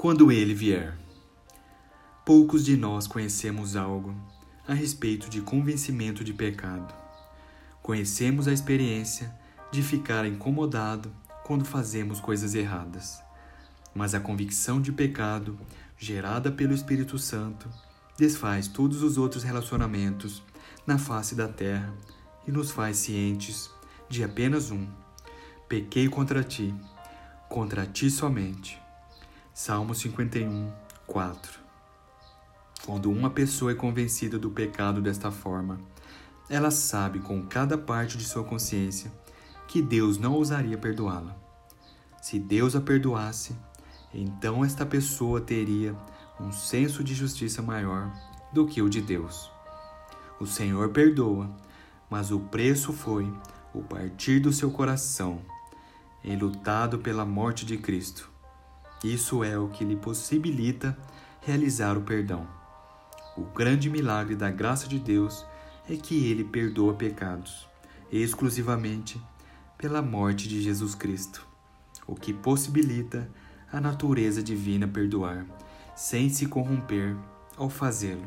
Quando 0.00 0.32
ele 0.32 0.54
vier. 0.54 0.96
Poucos 2.24 2.64
de 2.64 2.74
nós 2.74 3.06
conhecemos 3.06 3.76
algo 3.76 4.16
a 4.66 4.72
respeito 4.72 5.28
de 5.28 5.42
convencimento 5.42 6.24
de 6.24 6.32
pecado. 6.32 6.94
Conhecemos 7.82 8.48
a 8.48 8.52
experiência 8.54 9.30
de 9.70 9.82
ficar 9.82 10.24
incomodado 10.24 11.12
quando 11.44 11.66
fazemos 11.66 12.18
coisas 12.18 12.54
erradas. 12.54 13.22
Mas 13.94 14.14
a 14.14 14.20
convicção 14.20 14.80
de 14.80 14.90
pecado, 14.90 15.60
gerada 15.98 16.50
pelo 16.50 16.72
Espírito 16.72 17.18
Santo, 17.18 17.68
desfaz 18.16 18.68
todos 18.68 19.02
os 19.02 19.18
outros 19.18 19.42
relacionamentos 19.42 20.42
na 20.86 20.96
face 20.96 21.34
da 21.34 21.46
terra 21.46 21.92
e 22.48 22.50
nos 22.50 22.70
faz 22.70 22.96
cientes 22.96 23.70
de 24.08 24.24
apenas 24.24 24.70
um: 24.70 24.88
pequei 25.68 26.08
contra 26.08 26.42
ti, 26.42 26.74
contra 27.50 27.84
ti 27.84 28.10
somente. 28.10 28.80
Salmo 29.62 29.94
51, 29.94 30.72
4. 31.06 31.60
Quando 32.86 33.10
uma 33.10 33.28
pessoa 33.28 33.72
é 33.72 33.74
convencida 33.74 34.38
do 34.38 34.50
pecado 34.50 35.02
desta 35.02 35.30
forma, 35.30 35.78
ela 36.48 36.70
sabe 36.70 37.18
com 37.18 37.46
cada 37.46 37.76
parte 37.76 38.16
de 38.16 38.24
sua 38.24 38.42
consciência 38.42 39.12
que 39.68 39.82
Deus 39.82 40.16
não 40.16 40.32
ousaria 40.32 40.78
perdoá-la. 40.78 41.36
Se 42.22 42.38
Deus 42.38 42.74
a 42.74 42.80
perdoasse, 42.80 43.54
então 44.14 44.64
esta 44.64 44.86
pessoa 44.86 45.42
teria 45.42 45.94
um 46.40 46.50
senso 46.50 47.04
de 47.04 47.12
justiça 47.12 47.60
maior 47.60 48.10
do 48.54 48.66
que 48.66 48.80
o 48.80 48.88
de 48.88 49.02
Deus. 49.02 49.52
O 50.40 50.46
Senhor 50.46 50.88
perdoa, 50.88 51.54
mas 52.08 52.30
o 52.30 52.40
preço 52.40 52.94
foi 52.94 53.30
o 53.74 53.82
partir 53.82 54.40
do 54.40 54.54
seu 54.54 54.70
coração, 54.70 55.38
enlutado 56.24 57.00
pela 57.00 57.26
morte 57.26 57.66
de 57.66 57.76
Cristo. 57.76 58.29
Isso 59.02 59.42
é 59.42 59.58
o 59.58 59.68
que 59.68 59.84
lhe 59.84 59.96
possibilita 59.96 60.96
realizar 61.40 61.96
o 61.96 62.02
perdão. 62.02 62.46
O 63.36 63.42
grande 63.42 63.88
milagre 63.88 64.34
da 64.34 64.50
graça 64.50 64.86
de 64.86 64.98
Deus 64.98 65.44
é 65.88 65.96
que 65.96 66.26
ele 66.30 66.44
perdoa 66.44 66.92
pecados, 66.94 67.66
exclusivamente 68.12 69.20
pela 69.78 70.02
morte 70.02 70.46
de 70.46 70.60
Jesus 70.60 70.94
Cristo, 70.94 71.46
o 72.06 72.14
que 72.14 72.32
possibilita 72.34 73.30
a 73.72 73.80
natureza 73.80 74.42
divina 74.42 74.86
perdoar, 74.86 75.46
sem 75.96 76.28
se 76.28 76.44
corromper 76.46 77.16
ao 77.56 77.70
fazê-lo. 77.70 78.26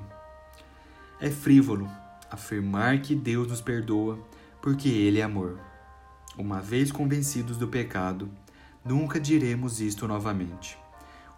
É 1.19 1.29
frívolo 1.29 1.87
afirmar 2.31 2.99
que 3.01 3.13
Deus 3.13 3.47
nos 3.47 3.61
perdoa 3.61 4.17
porque 4.61 4.89
Ele 4.89 5.19
é 5.19 5.23
amor. 5.23 5.59
Uma 6.35 6.59
vez 6.59 6.91
convencidos 6.91 7.57
do 7.57 7.67
pecado, 7.67 8.27
nunca 8.83 9.19
diremos 9.19 9.79
isto 9.79 10.07
novamente. 10.07 10.77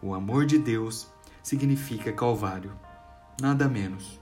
O 0.02 0.14
amor 0.14 0.46
de 0.46 0.58
Deus 0.58 1.08
significa 1.42 2.12
Calvário, 2.12 2.74
nada 3.40 3.68
menos. 3.68 4.20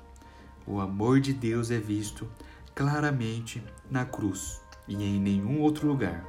O 0.65 0.79
amor 0.79 1.19
de 1.19 1.33
Deus 1.33 1.71
é 1.71 1.77
visto 1.77 2.29
claramente 2.75 3.63
na 3.89 4.05
cruz 4.05 4.61
e 4.87 4.95
em 4.95 5.19
nenhum 5.19 5.61
outro 5.61 5.87
lugar. 5.87 6.25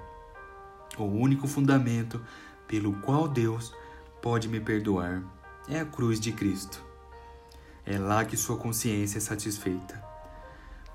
O 0.98 1.04
único 1.04 1.46
fundamento 1.46 2.20
pelo 2.66 2.92
qual 3.00 3.28
Deus 3.28 3.74
pode 4.22 4.48
me 4.48 4.60
perdoar 4.60 5.22
é 5.68 5.80
a 5.80 5.84
cruz 5.84 6.20
de 6.20 6.32
Cristo. 6.32 6.82
É 7.84 7.98
lá 7.98 8.24
que 8.24 8.36
sua 8.36 8.56
consciência 8.56 9.18
é 9.18 9.20
satisfeita. 9.20 10.02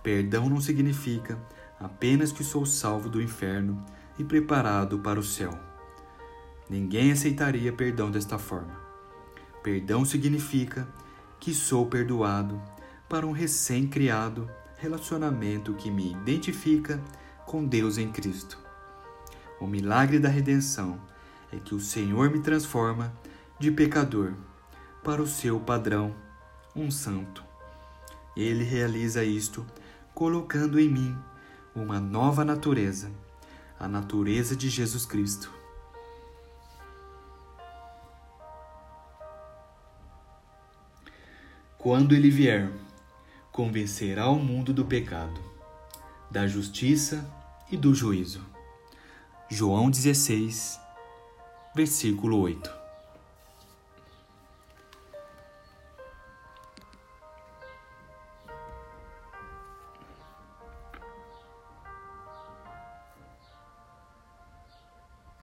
Perdão 0.02 0.50
não 0.50 0.62
significa 0.62 1.38
apenas 1.80 2.32
que 2.32 2.44
sou 2.44 2.66
salvo 2.66 3.10
do 3.10 3.22
inferno 3.22 3.86
e 4.18 4.24
preparado 4.24 5.00
para 5.00 5.20
o 5.20 5.24
céu. 5.24 5.69
Ninguém 6.70 7.12
aceitaria 7.12 7.74
perdão 7.74 8.12
desta 8.12 8.38
forma. 8.38 8.80
Perdão 9.64 10.06
significa 10.06 10.88
que 11.40 11.54
sou 11.54 11.88
perdoado 11.88 12.62
para 13.08 13.26
um 13.26 13.32
recém-criado 13.32 14.50
relacionamento 14.78 15.74
que 15.74 15.90
me 15.90 16.12
identifica 16.12 17.02
com 17.46 17.66
Deus 17.66 17.98
em 17.98 18.12
Cristo. 18.12 18.58
O 19.60 19.68
milagre 19.68 20.20
da 20.20 20.30
redenção 20.30 21.00
é 21.52 21.58
que 21.58 21.74
o 21.74 21.80
Senhor 21.80 22.30
me 22.30 22.40
transforma 22.40 23.14
de 23.58 23.72
pecador 23.72 24.34
para 25.04 25.22
o 25.22 25.28
seu 25.28 25.60
padrão, 25.60 26.16
um 26.76 26.92
santo. 26.92 27.44
Ele 28.38 28.64
realiza 28.64 29.24
isto 29.24 29.66
colocando 30.14 30.80
em 30.80 30.88
mim 30.88 31.18
uma 31.76 32.00
nova 32.00 32.46
natureza, 32.46 33.12
a 33.80 33.88
natureza 33.88 34.56
de 34.56 34.70
Jesus 34.70 35.06
Cristo. 35.06 35.59
Quando 41.80 42.14
ele 42.14 42.30
vier, 42.30 42.70
convencerá 43.54 44.28
o 44.30 44.36
mundo 44.36 44.74
do 44.74 44.84
pecado, 44.84 45.40
da 46.30 46.46
justiça 46.46 47.26
e 47.72 47.78
do 47.78 47.96
juízo. 47.96 48.46
João 49.50 49.90
16, 49.90 50.78
versículo 51.74 52.38
8. 52.42 52.79